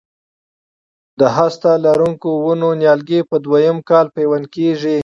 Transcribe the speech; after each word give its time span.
د 1.19 1.21
هسته 1.37 1.71
لرونکو 1.85 2.29
ونو 2.45 2.69
نیالګي 2.81 3.19
په 3.29 3.35
دوه 3.45 3.57
یم 3.67 3.77
کال 3.89 4.05
پیوند 4.15 4.45
کېږي. 4.55 4.97